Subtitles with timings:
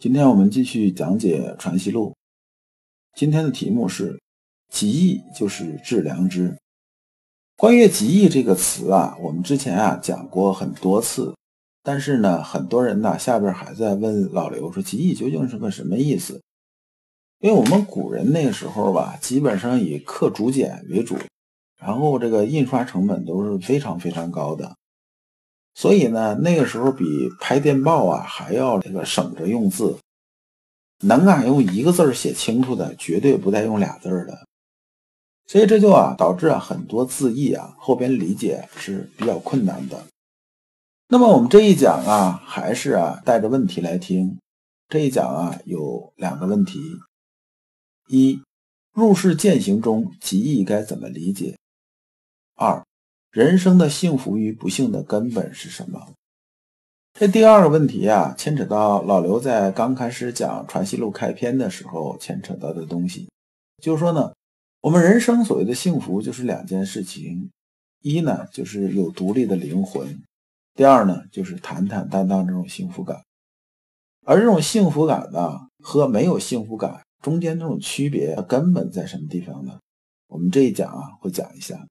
[0.00, 2.08] 今天我们继续讲解《传习录》。
[3.14, 4.18] 今天的题目是
[4.72, 6.56] “极义就是致良知”。
[7.54, 11.36] 关于“极义”这个词啊，我们之前啊讲过很多次，
[11.82, 16.40] 但是呢，很多人呢下边还在问老刘说“极义”究竟是个什么意思？
[17.40, 21.18] 因为我们古人那个时候吧，基本上以刻竹简为主，
[21.76, 24.74] 然后这个印刷成本都是非常非常高的，
[25.80, 29.96] 所以呢，那个时候比拍电报啊还要这个省着用字，
[30.98, 34.46] 能啊用一个字儿写清楚的，绝对不带用俩字儿的，
[35.46, 40.04] 所以这就啊导致啊很多字义啊后边理解是比较困难的。
[41.08, 44.36] 那么我们这一讲啊，还是啊带着问题来听，
[44.86, 46.78] 这一讲啊有两个问题。
[48.08, 48.42] 一
[48.92, 51.56] 入世践行中，极义该怎么理解？
[52.54, 52.84] 二
[53.30, 56.14] 人生的幸福与不幸的根本是什么？
[57.14, 63.30] 这第二个问题啊，牵扯到老刘在刚开始讲《传习录》开篇的时候牵扯到的东西，
[63.80, 64.32] 就是说呢，
[64.80, 67.48] 我们人生所谓的幸福就是两件事情：
[68.02, 70.08] 一呢，就是有独立的灵魂；
[70.74, 73.22] 第二呢，就是坦坦荡荡这种幸福感。
[74.26, 77.00] 而这种幸福感呢，和没有幸福感。
[77.22, 79.78] 中间这种区别根本在什么地方呢？
[80.26, 81.86] 我们这一讲啊会讲一下。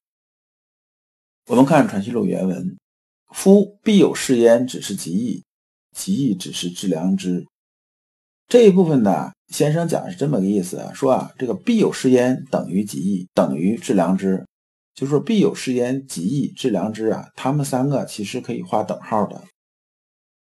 [1.49, 2.77] 我们看《传习录》原文
[3.33, 5.41] ：“夫必有是焉，只是极义；
[5.97, 7.43] 极义只是致良知。”
[8.47, 14.45] 这一部分呢，先生讲是这么个意思啊，说啊，这个必有是焉等于极义，等于致良知，
[14.93, 19.41] 就是说必有是焉、极义、致良知啊，他们三个其实可以画等号的。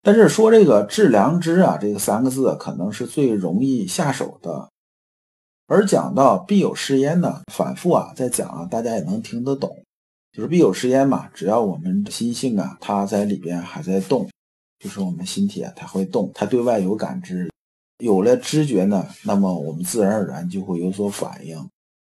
[0.03, 4.71] 但是说这个致良知啊，这个三个字可能是最容易下手的。
[5.67, 9.77] 而讲到必有是焉呢，反复啊在讲啊，大家也能听得懂，
[10.33, 11.29] 就是必有是焉嘛。
[11.35, 14.29] 只要我们心性啊，它在里边还在动，
[14.79, 17.51] 就是我们心体啊，它会动，它对外有感知，
[17.99, 21.69] 有了知觉呢，那么我们自然而然就会有所反应。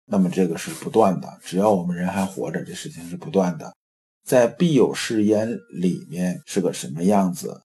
[0.06, 3.72] 那么这个是不断的，只要我们人还活着，这事情是不断的。
[4.24, 7.62] 在必有是焉里面是个什么样子？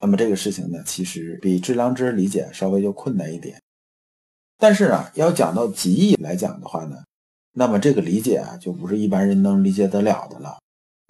[0.00, 3.60] 那么这个事情呢，其实比致良知理解稍微就困难一点。
[4.56, 6.96] 但是啊，要讲到极义来讲的话呢，
[7.58, 10.58] 那么这个理解啊，就不是一般人能理解得了的了。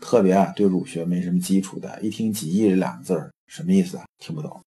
[0.02, 4.06] 特别啊，对儒学没什么基础的，一听极义这两个字儿，什么意思啊？
[4.18, 4.58] 听不懂。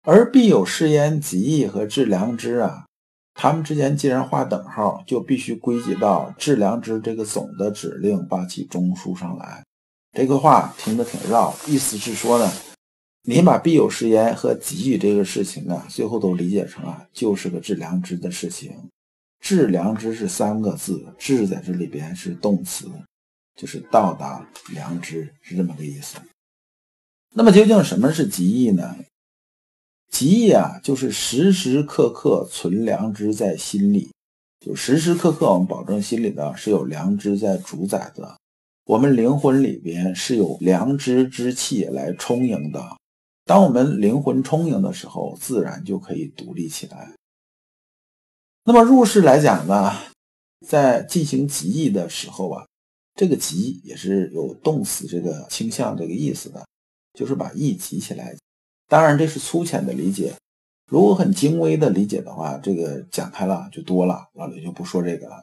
[0.00, 2.86] 而必有是焉、极义和致良知啊，
[3.34, 9.62] 他们之间既然画等号，就必须归结到致良知这个总的指令发起中枢上来。
[10.16, 12.50] 这个话听得挺绕，意思是说呢。
[13.24, 18.72] 你把必有是焉和极义这个事情啊，最后都理解成啊，就是个致良知的事情。
[19.40, 22.90] 致良知是三个字，致在这里边是动词，
[23.56, 26.18] 就是到达良知，是这么个意思。
[27.32, 28.96] 那么究竟什么是极义呢？
[30.10, 34.10] 极义啊，就是时时刻刻存良知在心里，
[34.58, 38.36] 就时时刻刻我们保证心里呢是有良知在主宰的，
[38.84, 42.96] 我们灵魂里边是有良知之气来充盈的。
[43.44, 47.12] 当我们灵魂充盈的时候，自然就可以独立起来。
[48.72, 49.92] 那么入世来讲呢，
[50.64, 52.64] 在进行极义的时候啊，
[53.16, 56.64] 这个极也是有动词这个倾向这个意思的，
[57.18, 58.32] 就是把义集起来。
[58.86, 60.32] 当然这是粗浅的理解，
[60.88, 65.42] 如果很精微的理解的话，这个讲开了就多了，老刘就不说这个了。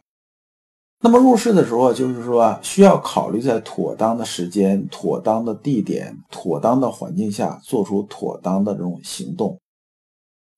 [1.02, 9.59] 那么入世的时候，就是说需要考虑在妥当的时间、妥当的地点、妥当的环境下做出妥当的这种行动。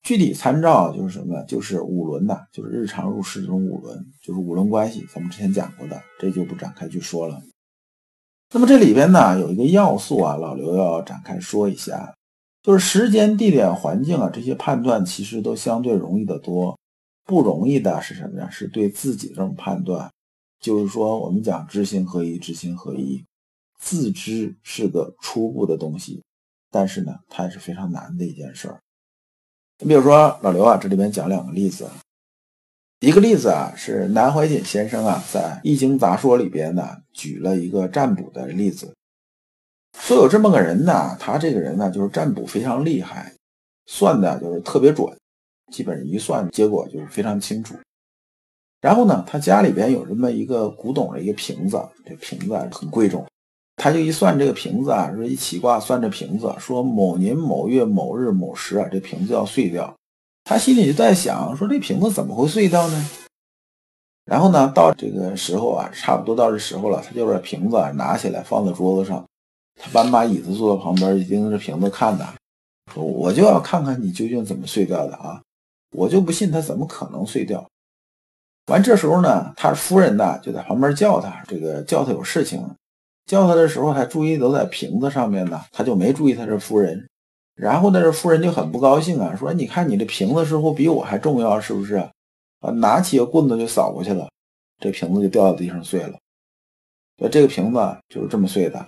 [0.02, 1.42] 具体参照就是什么？
[1.44, 7.42] 就是五轮呐，就是日常入市这种五轮，就是五轮关系，咱们之前讲过的，这就不展开去说了。
[8.52, 12.14] 那么这里边呢有一个要素啊，老刘要展开说一下，
[12.62, 16.78] 就是时间、地点、环境啊这些判断其实都相对容易得多，
[17.24, 18.48] 不容易的是什么呀？
[18.50, 20.10] 是对自己这种判断。
[20.60, 23.24] 就是说，我们讲知行合一，知行合一，
[23.78, 26.22] 自知是个初步的东西，
[26.70, 28.80] 但是呢，它也是非常难的一件事儿。
[29.82, 31.88] 你比如说老刘啊，这里边讲两个例子，
[33.00, 38.94] 一个例子啊是南怀瑾先生啊在《易经杂说》里边呢举了一个占卜的例子，
[39.98, 43.32] 说有这么个人呢，他这个人呢就是占卜非常厉害，
[43.86, 45.16] 算的就是特别准，
[45.72, 47.74] 基本一算结果就非常清楚。
[48.82, 53.26] 然后呢，他家里边有这么一个古董的一个瓶子，这瓶子很贵重，
[53.82, 59.94] 他就一算这个瓶子啊，说一起卦算这瓶子，说某年某月某日某时啊，这瓶子要碎掉。
[60.44, 63.10] 他心里就在想，说这瓶子怎么会碎掉呢？
[64.26, 69.26] 然后呢，到这个时候啊，差不多到这时候了，他就把瓶子啊拿起来放在桌子上，
[69.80, 72.34] 他搬把椅子坐在旁边，盯着这瓶子看呐，
[72.92, 75.40] 说我就要看看你究竟怎么碎掉的啊，
[75.96, 77.66] 我就不信它怎么可能碎掉。
[78.66, 82.62] 完，这时候呢，他夫人呢就在旁边叫他，这个叫他有事情，
[83.30, 87.08] 叫他的时候还注意都在瓶子上面呢，他就没注意他这夫人。
[87.54, 91.94] 然后呢，这夫人就很不高兴啊，说：“你看你这瓶子似乎比我还重要，是不是？”
[92.58, 94.28] 啊，拿起个棍子就扫过去了，
[94.80, 96.18] 这瓶子就掉到地上碎了。
[97.18, 97.78] 所以这个瓶子
[98.08, 98.84] 就是这么碎的。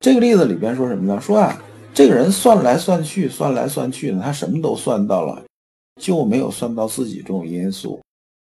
[0.00, 1.18] 这个例子里边说什么呢？
[1.18, 1.58] 说啊，
[1.94, 5.42] 这个人算来算去，算来算去呢，他什么都算到了，
[5.98, 7.98] 就没有算到自己这种因素。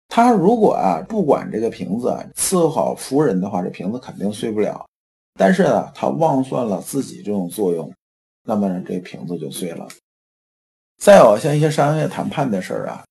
[0.09, 4.88] 他如果啊不管这个瓶子伺候好夫人的话，这瓶子肯定碎不了。
[5.39, 7.91] 但是呢，他忘算了自己这种作用，
[8.45, 9.87] 那么呢，这瓶子就碎了。
[10.99, 13.05] 再有像一些商业谈判的事儿啊，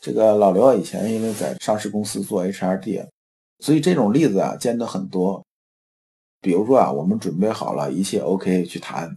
[0.00, 3.04] 这个老刘啊以前因为在上市公司做 HRD，
[3.58, 5.44] 所以这种例子啊见得很多。
[6.40, 9.16] 比如说啊，我们准备好了一切 OK 去谈。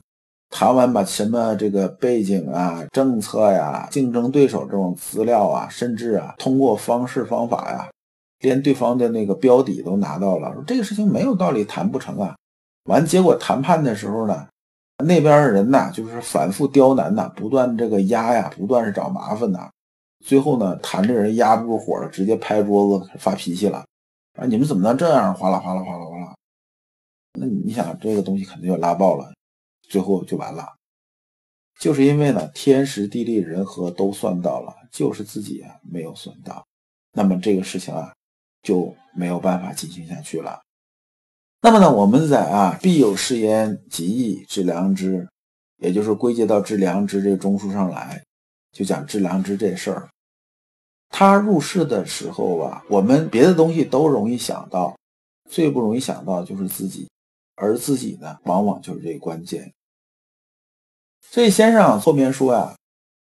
[0.49, 7.89] 谈完把什么这个背景啊、政策呀、竞争对手这种资料啊，甚至啊通过方式方法呀，
[8.39, 12.35] 连对方的那个标底都拿到了，说这个事情没有道理谈不成啊。
[12.85, 14.47] 完结果谈判的时候呢，
[15.03, 19.69] 那边的人呢就是反复刁难呐，不断这个压呀，不断是找麻烦呐。
[20.25, 23.85] 最后呢，谈的人压不住火了，直接拍桌子发脾气了
[24.39, 24.45] 啊！
[24.47, 25.33] 你们怎么能这样？
[25.35, 26.35] 哗啦哗啦哗啦哗啦！
[27.39, 29.31] 那你想这个东西肯定就拉爆了。
[29.87, 30.67] 最后就完了，
[31.79, 36.65] 就是因为呢，天时地利人和都算到了，就是自己啊没有算到，
[37.13, 38.11] 那么这个事情啊
[38.63, 40.59] 就没有办法进行下去了。
[41.65, 45.27] 那么呢，我们在啊必有是焉，吉义致良知，
[45.77, 48.23] 也就是归结到致良知这个中枢上来，
[48.71, 50.07] 就讲致良知这事儿。
[51.09, 54.95] 他入世的时候啊，我们别的东西都容易想到，
[55.49, 57.07] 最不容易想到就是自己。
[57.55, 59.73] 而自己呢，往往就是这关键。
[61.31, 62.75] 所以先生后面说啊，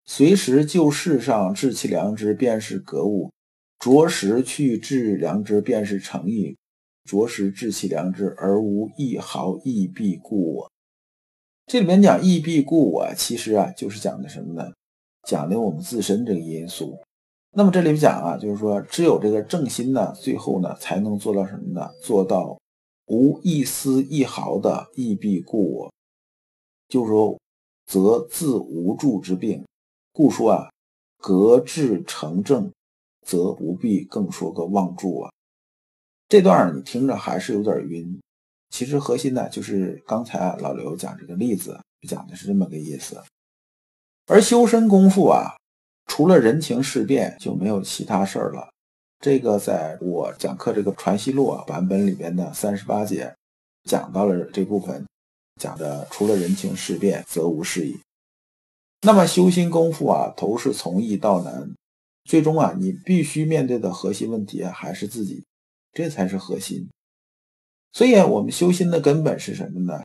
[0.05, 3.31] 随时就世上致其良知，便是格物；
[3.79, 6.55] 着实去致良知，便是诚意；
[7.05, 10.71] 着实致其良知，而无一毫亦必故我。
[11.67, 14.73] 这里面讲亦必故我，其实啊，就是讲的什么呢？
[15.23, 16.99] 讲的我们自身这个因素。
[17.51, 21.89] 那么这里面讲啊，就是说，只有这个正心呢，最后呢，才能做到什么呢？
[22.01, 22.57] 做到。
[23.07, 25.93] 无一丝一毫的亦必故我，
[26.87, 27.39] 就说
[27.85, 29.63] 则自无助之病，
[30.11, 30.71] 故说啊，
[31.19, 32.71] 格致成正，
[33.21, 35.31] 则不必更说个妄助啊。
[36.35, 38.19] 这段你听着还是有点晕，
[38.69, 41.79] 其实核心呢就是刚才老刘讲这个例子
[42.09, 43.23] 讲的是这么个意思。
[44.25, 45.55] 而修身功夫啊，
[46.07, 48.67] 除了人情世变就没有其他事儿了。
[49.21, 53.33] 这个在我讲课这个传习录啊版本里边的三十八节
[53.85, 55.05] 讲到了这部分，
[55.61, 57.97] 讲的除了人情世变，则无事矣。
[59.03, 61.73] 那么修心功夫啊，都是从易到难，
[62.25, 65.45] 最终啊，你必须面对的核心问题，还是自己，
[65.95, 66.87] 这才是核心。
[67.91, 70.03] 所以，我们修心的根本是什么呢？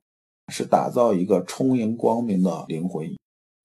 [0.52, 3.06] 是打造一个充盈光明的灵魂，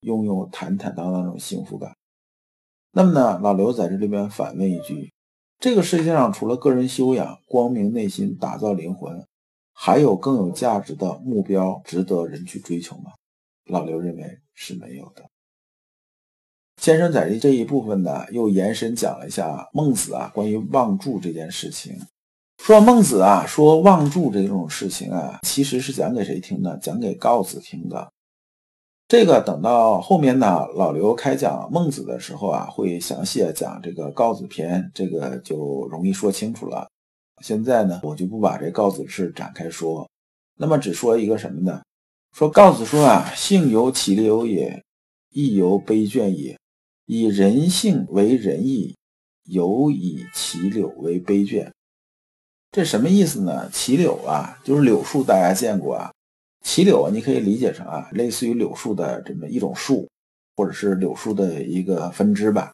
[0.00, 1.96] 拥有坦坦荡荡那种幸福感。
[2.92, 5.12] 那么呢，老刘在这里边反问一句。
[5.58, 9.24] 这个世界上除了个人修养、光明内心、打造灵魂，
[9.72, 13.12] 还有更有价值的目标值得人去追求吗？
[13.66, 15.24] 老刘认为是没有的。
[16.80, 21.98] 先生在这这一部分呢，又延伸讲了一下孟子啊关于望柱这件事情。
[22.66, 26.76] 说孟子啊说望柱这种事情啊，其实是讲给谁听的？
[26.78, 28.10] 讲给告子听的。
[29.06, 36.90] 这个等到后面呢，老刘开讲孟子的时候啊，会详细讲这个告子篇，这个就容易说清楚了。
[37.40, 40.10] 现在呢，我就不把这告子事展开说，
[40.58, 41.80] 那么只说一个什么呢？
[42.32, 44.82] 说告子说啊，性由其流也，
[45.30, 46.58] 义由悲倦也。
[47.04, 48.96] 以人性为仁义，
[49.44, 51.70] 有以其柳为悲倦。
[52.76, 53.70] 这什么意思呢？
[53.72, 56.12] 其柳啊，就是柳树，大家见过啊。
[56.62, 60.06] 杞柳啊，你可以理解成啊，类似于柳树的这么一种树，
[60.54, 62.70] 或者是柳树的一个分支吧。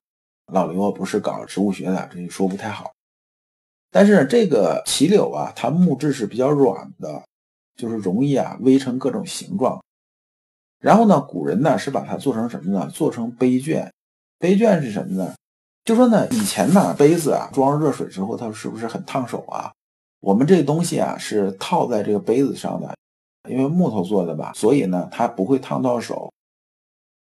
[0.53, 2.91] 老刘啊，不是搞植物学的，这说不太好。
[3.93, 7.23] 但是这个杞柳啊，它木质是比较软的，
[7.77, 9.81] 就是容易啊煨成各种形状。
[10.81, 12.91] 然后呢，古人呢是把它做成什么呢？
[12.91, 13.89] 做成杯卷。
[14.41, 15.33] 杯卷是什么呢？
[15.85, 19.73] 就说呢，以前呢杯子啊装热水之后，它是不是很烫手啊？
[20.23, 22.95] 我们这东西啊是套在这个杯子上的，
[23.51, 26.33] 因为木头做的吧，所以呢它不会烫到手。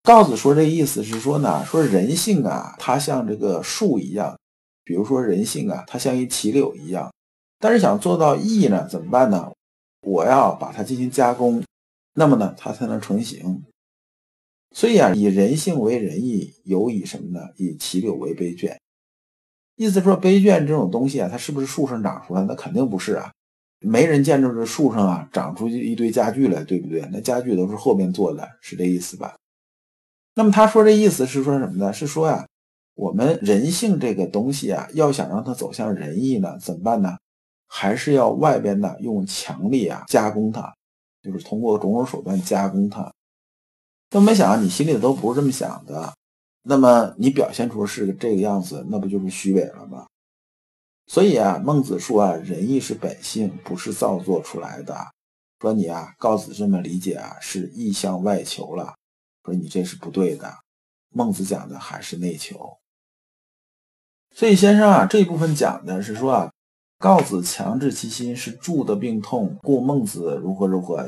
[0.02, 4.36] 告子说这意思是说呢，说人性啊，它像这个树一样，
[4.84, 7.14] 比如说人性啊，它像一齐柳一样，
[7.60, 9.52] 但是想做到义呢，怎么办呢？
[10.02, 11.64] 我要把它进行加工，
[12.16, 13.64] 那么呢，它才能成型。
[14.76, 17.48] 所以啊，以人性为仁义，有以什么呢？
[17.58, 18.76] 以齐柳为杯卷。
[19.78, 22.44] 意思说，杯卷这种东西啊，它是不是树上长出来？
[22.44, 23.32] 那肯定不是啊，
[23.80, 27.08] 没人见着这树上啊长出一堆家具来，对不对？
[27.14, 29.36] 那家具都是后面做的，是这意思吧？
[30.36, 31.94] 那么他说这意思是说什么呢？
[31.94, 32.46] 是说呀，
[32.96, 37.16] 我们人性这个东西啊，要想让它走向仁义呢，怎么办呢？
[37.68, 40.74] 还是要外边呢用强力啊加工它，
[41.22, 43.14] 就是通过种种手段加工它。
[44.10, 46.14] 都没想到你心里都不是这么想的。
[46.68, 50.06] 那么你表现出是这个样子，那不就是虚伪了吗？
[51.08, 54.94] 所以啊，孟子说啊，仁义是本性，不是造作出来的。
[55.60, 58.94] 说你啊，告子这么理解啊，是意向外求了。
[59.46, 60.54] 说你这是不对的。
[61.16, 62.78] 孟子讲的还是内求。
[64.36, 66.52] 所以先生啊，这一部分讲的是说啊，
[67.00, 71.08] 告子强制其心是助的病痛，故孟子如何如何。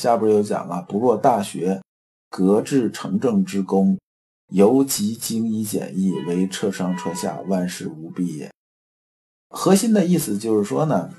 [0.00, 1.82] 下边又讲了，不若大学，
[2.30, 3.98] 革制成政之功。
[4.54, 8.52] 由极精一简易，为彻上彻下，万事无弊也。
[9.48, 11.12] 核心的意思就是说呢，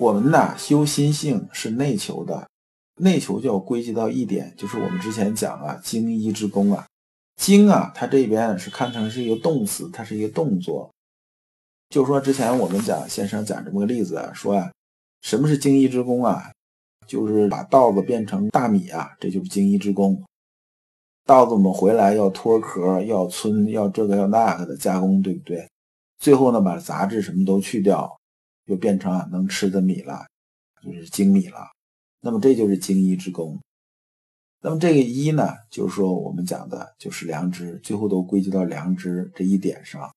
[0.00, 2.48] 我们呐修心性是内求的，
[2.96, 6.84] 内求就要归结到一点，就是我们之前讲啊，精一之功啊，
[7.36, 10.90] 精啊，它这边是看成是一个动词，它是一个动作。
[11.88, 14.72] 就说之前我们讲先生讲这么个例子，说啊，
[15.20, 16.50] 什么是精一之功啊？
[17.06, 20.20] 就是把稻子变成大米啊，这就是精一之功。
[21.24, 25.68] 稻子我们回来要脱壳，要皴，要这个要那个的加工，对不对？
[26.18, 28.20] 最后呢，把杂质什么都去掉，
[28.66, 30.26] 就变成啊能吃的米了，
[30.82, 31.58] 就是精米了。
[32.20, 33.60] 那么这就是精一之功。
[34.60, 40.12] 那么这个一呢，就是说我们讲的就是良知，最后都归结到良知这一点上。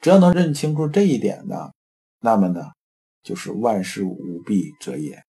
[0.00, 1.70] 只要能认清楚这一点呢，
[2.20, 2.70] 那么呢，
[3.22, 5.22] 就是万事无弊者也，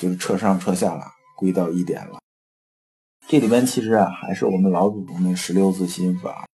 [0.00, 1.04] 就是彻上彻下了，
[1.36, 2.18] 归到一点了。
[3.32, 6.46] 这里边其实啊，还是我们老祖宗的十六字心法，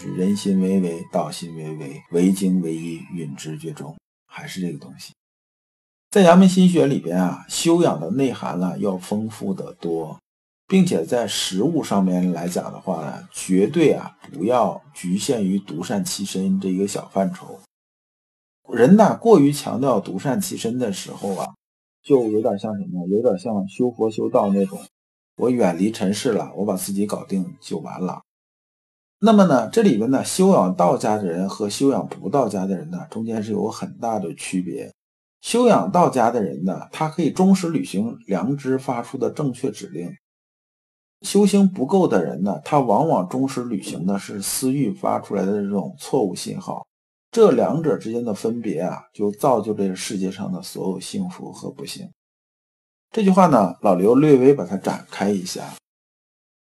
[0.00, 3.94] 是人心为为，道心为为，为精为一，允之绝中，
[4.26, 5.12] 还是这个东西。
[6.10, 10.18] 在阳明心学里边啊，修养的内涵呢要丰富的多，
[10.66, 17.60] 并且在实物上面来讲的话呢，绝对啊不要局限于独善其身这一个小范畴。
[18.72, 21.52] 人呐过于强调独善其身的时候啊，
[22.02, 23.06] 就有点像什么？
[23.08, 24.80] 有点像修佛修道那种。
[25.36, 28.22] 我远离尘世了，我把自己搞定就完了。
[29.18, 34.92] 那么呢，这里边呢，修养道家的人和修养不道家的人呢，中间是有很大的区别。
[35.40, 40.10] 修养道家的人呢，他可以忠实履行良知发出的正确指令；
[41.22, 46.86] 修行不够的人呢，他往往忠实履行的是私欲发出来的这种错误信号。
[47.30, 52.08] 这两者之间的分别啊，就造就这个世界上的所有幸福和不幸。
[53.12, 55.74] 这句话呢，老刘略微把它展开一下。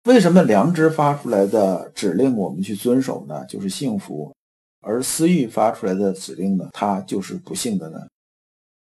[0.05, 3.45] 为什么良知发出来的指令我们去遵守呢？
[3.45, 4.35] 就是幸福，
[4.81, 7.99] 而私欲发出来的指令呢，它就是不幸的呢？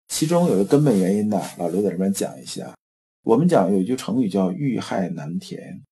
[0.07, 2.73] 其中有一个根本原因呢，老刘在这边讲一下。
[3.25, 5.83] 我们讲有一句成语叫“欲害难填”，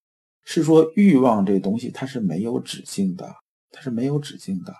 [0.45, 3.29] 是说欲望这东西它是没有止境的，
[3.71, 4.73] 它是没有止境的。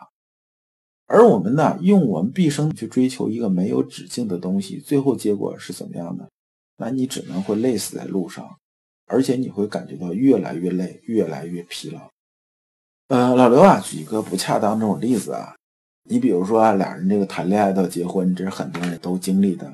[1.05, 6.29] 而我们呢，用我们毕生去追求一个没有止境的东西，最后结果是怎么样的？
[6.81, 8.57] 那你只能会累死在路上，
[9.05, 12.09] 而且你会感觉到越来越累，越来越疲劳。
[13.09, 15.53] 呃，老刘啊，举一个不恰当这种例子啊，
[16.09, 19.71] 你比如说啊，俩人这个谈恋爱到结婚，这是很多人都经历的。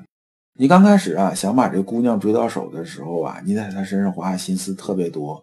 [0.60, 5.42] 你刚开始啊，想把这姑娘追到手的时候啊，你在她身上花心思特别多，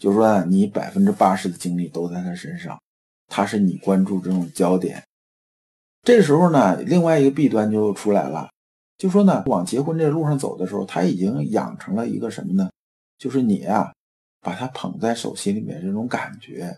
[0.00, 2.80] 就说你百分之八十的精力都在她身上，
[3.26, 5.02] 她是你关注这种焦点。
[6.02, 8.48] 这时候呢，另外一个弊端就出来了。
[9.02, 12.70] 就说呢，往结婚这路上走的时候，他已经养成了一个什么呢？
[13.18, 13.92] 就是你啊，
[14.40, 16.76] 把他捧在手心里面这种感觉。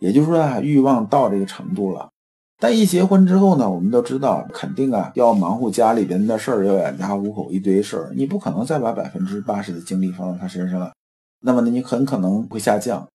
[0.00, 2.10] 也就是说啊，欲望到这个程度了。
[2.58, 10.92] 但一结婚之后呢，我们都知道，肯定啊要忙活家里边的事儿，要养家糊口一堆事儿，你不可能再把百分之八十的精力放到他身上了。
[11.40, 13.08] 那么呢，你很可能会下降。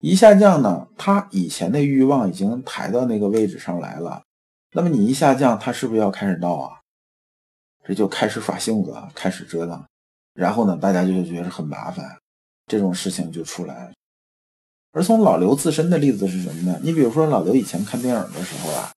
[0.00, 4.22] 一下降呢，他以前的欲望已经抬到那个位置上来了。
[4.72, 6.78] 那么你一下降，他是不是要开始闹啊？
[7.86, 9.84] 这就开始耍性子，开始折腾。
[10.34, 12.18] 然后呢，大家就觉得很麻烦，
[12.66, 13.92] 这种事情就出来了。
[14.92, 16.80] 而从老刘自身的例子是什么呢？
[16.82, 18.90] 你比如说老刘以前看电影的时候啊，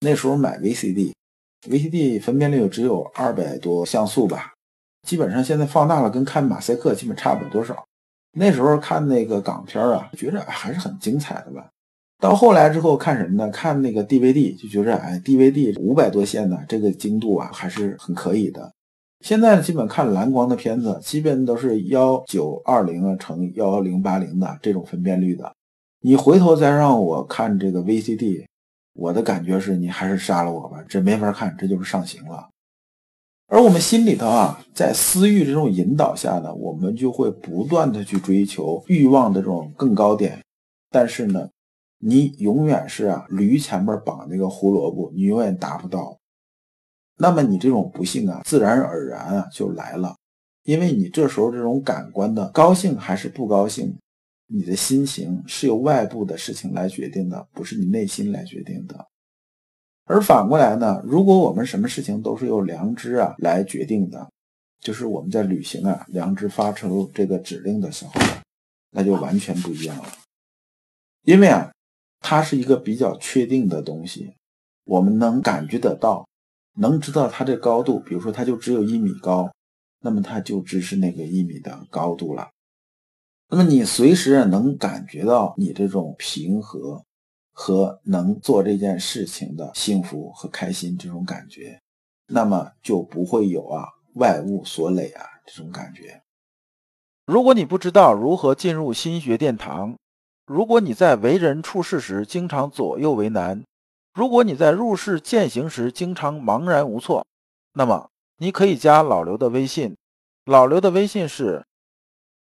[0.00, 4.52] 那时候买 VCD，VCD 分辨率只有二百多像素吧，
[5.02, 7.84] 基本上现在放大了跟看马赛克基本差不了多少。
[8.32, 11.66] 那时候看那个港片啊，觉着还是很精彩的吧。
[12.18, 13.50] 到后来之后看什么呢？
[13.50, 18.72] 看那个 DVD 就觉着，哎，DVD 五百多线呢，这个精度啊还是很可以的。
[19.20, 25.52] 现在基本看蓝光的片子，基本都是幺九二零啊乘幺幺零八零的这种分辨率的。
[26.00, 28.44] 你回头再让我看这个 VCD，
[28.94, 32.48] 我的感觉是你还是杀了我吧，这没法看，这就是上刑了。
[33.48, 40.38] 而我们心里头啊，在私欲这种引导下呢，我们就会不断的去追求欲望的这种更高点。
[40.90, 41.48] 但是呢，
[41.98, 46.18] 你永远是啊驴前面绑那个胡萝卜，你永远达不到。
[47.18, 50.16] 那么你这种不幸啊，自然而然啊就来了，
[50.64, 53.96] 因为你这时候这种感官的高兴还是不高兴，
[54.46, 59.06] 你的心情是由外部的事情来决定的，不是你内心来决定的。
[60.04, 64.30] 而反过来呢，如果我们什么事情都是由良知啊来决定的，
[64.80, 68.12] 就是我们在履行啊良知发出这个指令的时候，
[68.90, 70.04] 那就完全不一样了。
[71.22, 71.72] 因为啊，
[72.20, 74.34] 它是一个比较确定的东西，
[74.84, 76.26] 我们能感觉得到。
[76.78, 79.50] 能知道它这高度，比如说它就只有一米高，
[80.00, 82.50] 那么它就只是那个一米的高度了。
[83.48, 87.02] 那么你随时能感觉到你这种平和
[87.52, 91.80] 和能做这件事情的幸福和开心这种感觉，
[92.26, 96.20] 那么就不会有啊外物所累啊这种感觉。
[97.24, 99.96] 如果你不知道如何进入心学殿堂，
[100.46, 103.62] 如果你在为人处事时经常左右为难。
[104.14, 107.26] 如果你在入世践行时经常茫然无措，
[107.74, 109.94] 那么你可以加老刘的微信。
[110.44, 111.66] 老刘的微信是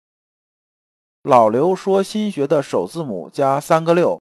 [1.23, 4.19] “老刘说心学”的首字母加三个六。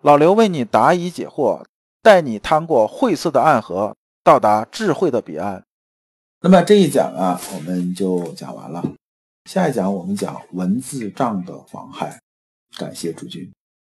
[0.00, 1.64] 老刘为你答疑解惑，
[2.00, 5.64] 带你趟过晦涩的暗河，到达智慧的彼岸。
[6.40, 8.82] 那么这一讲啊，我们就讲完了。
[9.46, 12.21] 下一讲我们讲文字障的妨害。
[12.76, 13.50] 感谢诸君。